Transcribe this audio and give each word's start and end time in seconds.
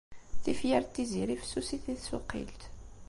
Tifyar 0.43 0.83
n 0.85 0.91
Tiziri 0.93 1.35
fessusit 1.41 1.85
i 1.93 1.95
tsuqilt. 1.97 2.61